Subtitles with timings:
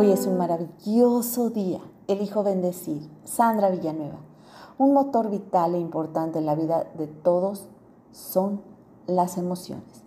[0.00, 1.82] Hoy es un maravilloso día.
[2.08, 3.06] Elijo bendecir.
[3.24, 4.16] Sandra Villanueva.
[4.78, 7.66] Un motor vital e importante en la vida de todos
[8.10, 8.62] son
[9.06, 10.02] las emociones.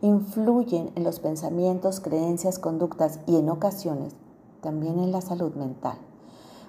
[0.00, 4.16] Influyen en los pensamientos, creencias, conductas y en ocasiones
[4.62, 5.98] también en la salud mental.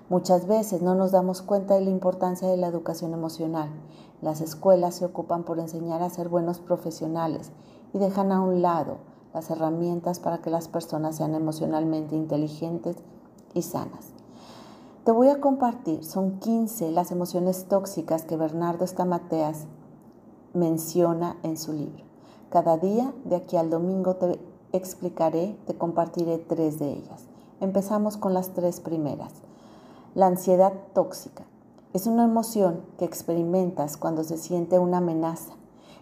[0.07, 3.71] Muchas veces no nos damos cuenta de la importancia de la educación emocional.
[4.21, 7.49] Las escuelas se ocupan por enseñar a ser buenos profesionales
[7.91, 8.97] y dejan a un lado
[9.37, 12.95] las herramientas para que las personas sean emocionalmente inteligentes
[13.53, 14.07] y sanas.
[15.03, 19.67] Te voy a compartir, son 15 las emociones tóxicas que Bernardo Stamateas
[20.55, 22.03] menciona en su libro.
[22.49, 24.39] Cada día, de aquí al domingo, te
[24.71, 27.27] explicaré, te compartiré tres de ellas.
[27.59, 29.33] Empezamos con las tres primeras.
[30.15, 31.43] La ansiedad tóxica
[31.93, 35.53] es una emoción que experimentas cuando se siente una amenaza.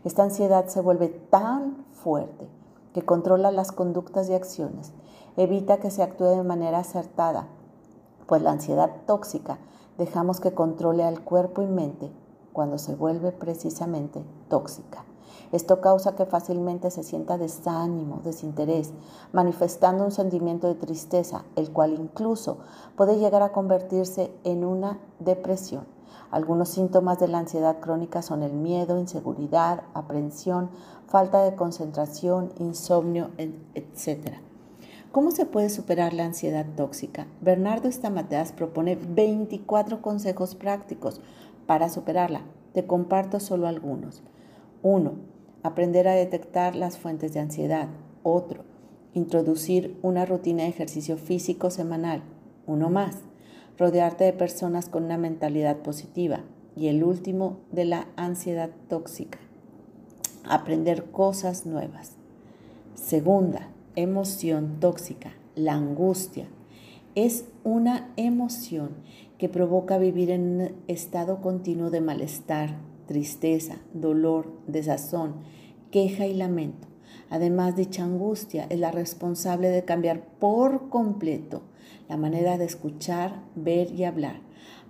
[0.05, 2.54] Esta ansiedad se vuelve tan fuerte
[2.95, 4.93] que controla las conductas y acciones,
[5.35, 7.49] evita que se actúe de manera acertada,
[8.25, 9.59] pues la ansiedad tóxica
[9.97, 12.09] dejamos que controle al cuerpo y mente
[12.53, 15.03] cuando se vuelve precisamente tóxica.
[15.51, 18.93] Esto causa que fácilmente se sienta desánimo, desinterés,
[19.33, 22.59] manifestando un sentimiento de tristeza, el cual incluso
[22.95, 25.94] puede llegar a convertirse en una depresión.
[26.35, 30.69] Algunos síntomas de la ansiedad crónica son el miedo, inseguridad, aprensión,
[31.07, 33.29] falta de concentración, insomnio,
[33.73, 34.33] etc.
[35.13, 37.25] ¿Cómo se puede superar la ansiedad tóxica?
[37.39, 41.21] Bernardo Estamateas propone 24 consejos prácticos
[41.67, 42.41] para superarla.
[42.73, 44.21] Te comparto solo algunos.
[44.83, 45.13] 1.
[45.63, 47.87] Aprender a detectar las fuentes de ansiedad.
[48.23, 48.65] Otro.
[49.13, 52.23] Introducir una rutina de ejercicio físico semanal.
[52.67, 53.21] Uno más.
[53.77, 56.41] Rodearte de personas con una mentalidad positiva.
[56.75, 59.39] Y el último de la ansiedad tóxica.
[60.43, 62.13] Aprender cosas nuevas.
[62.95, 66.47] Segunda, emoción tóxica, la angustia.
[67.15, 68.89] Es una emoción
[69.37, 75.35] que provoca vivir en un estado continuo de malestar, tristeza, dolor, desazón,
[75.91, 76.87] queja y lamento.
[77.29, 81.61] Además, dicha angustia es la responsable de cambiar por completo
[82.07, 84.41] la manera de escuchar, ver y hablar,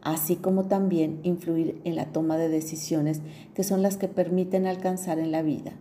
[0.01, 3.21] así como también influir en la toma de decisiones
[3.53, 5.73] que son las que permiten alcanzar en la vida.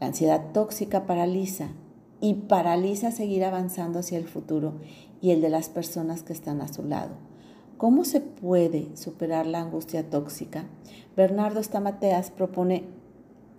[0.00, 1.68] La ansiedad tóxica paraliza
[2.20, 4.74] y paraliza seguir avanzando hacia el futuro
[5.20, 7.14] y el de las personas que están a su lado.
[7.76, 10.64] ¿Cómo se puede superar la angustia tóxica?
[11.14, 12.84] Bernardo Stamateas propone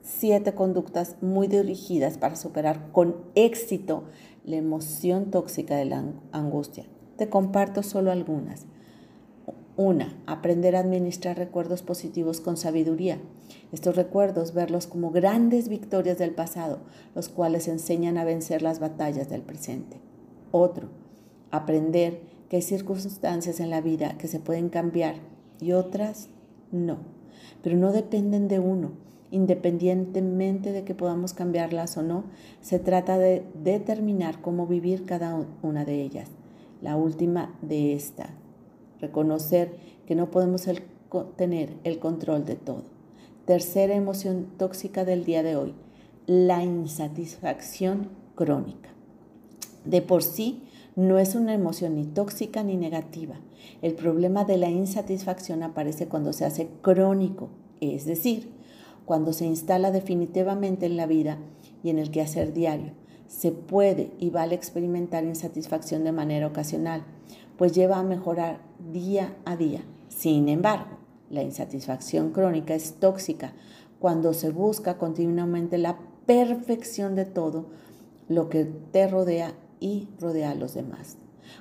[0.08, 4.06] siete conductas muy dirigidas para superar con éxito
[4.46, 6.86] la emoción tóxica de la angustia.
[7.18, 8.66] Te comparto solo algunas.
[9.76, 13.20] Una, aprender a administrar recuerdos positivos con sabiduría.
[13.72, 16.80] Estos recuerdos, verlos como grandes victorias del pasado,
[17.14, 20.00] los cuales enseñan a vencer las batallas del presente.
[20.52, 20.88] Otro,
[21.52, 25.16] aprender que hay circunstancias en la vida que se pueden cambiar
[25.60, 26.30] y otras
[26.72, 27.00] no,
[27.62, 28.94] pero no dependen de uno.
[29.32, 32.24] Independientemente de que podamos cambiarlas o no,
[32.62, 36.30] se trata de determinar cómo vivir cada una de ellas.
[36.82, 38.30] La última de esta,
[39.02, 40.66] reconocer que no podemos
[41.36, 42.84] tener el control de todo.
[43.46, 45.74] Tercera emoción tóxica del día de hoy,
[46.26, 48.90] la insatisfacción crónica.
[49.86, 50.64] De por sí,
[50.96, 53.36] no es una emoción ni tóxica ni negativa.
[53.82, 57.50] El problema de la insatisfacción aparece cuando se hace crónico,
[57.82, 58.57] es decir,
[59.08, 61.38] cuando se instala definitivamente en la vida
[61.82, 62.92] y en el quehacer diario.
[63.28, 67.06] Se puede y vale experimentar insatisfacción de manera ocasional,
[67.58, 68.60] pues lleva a mejorar
[68.92, 69.82] día a día.
[70.10, 70.98] Sin embargo,
[71.30, 73.54] la insatisfacción crónica es tóxica
[74.00, 77.68] cuando se busca continuamente la perfección de todo
[78.28, 81.18] lo que te rodea y rodea a los demás.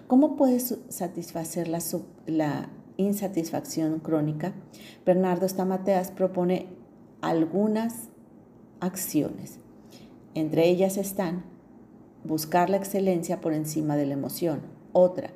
[0.08, 4.52] ¿Cómo puedes satisfacer la, insatisfacción crónica?
[5.04, 6.85] Bernardo Stamateas propone
[7.20, 8.08] algunas
[8.80, 9.58] acciones.
[10.34, 11.44] Entre ellas están
[12.24, 14.60] buscar la excelencia por encima de la emoción.
[14.92, 15.30] Otra,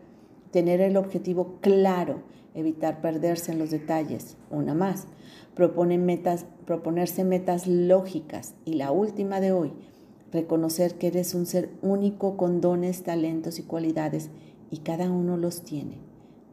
[0.50, 2.22] tener el objetivo claro,
[2.54, 4.36] evitar perderse en los detalles.
[4.50, 5.06] Una más,
[5.98, 8.54] metas, proponerse metas lógicas.
[8.64, 9.72] Y la última de hoy,
[10.32, 14.30] reconocer que eres un ser único con dones, talentos y cualidades
[14.70, 15.98] y cada uno los tiene,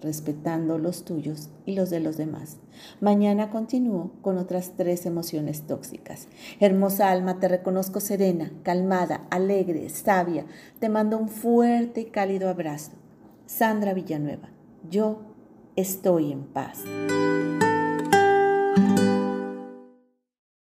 [0.01, 2.57] respetando los tuyos y los de los demás.
[3.01, 6.27] Mañana continúo con otras tres emociones tóxicas.
[6.59, 10.45] Hermosa alma, te reconozco serena, calmada, alegre, sabia.
[10.79, 12.91] Te mando un fuerte y cálido abrazo.
[13.45, 14.49] Sandra Villanueva,
[14.89, 15.19] yo
[15.75, 16.83] estoy en paz.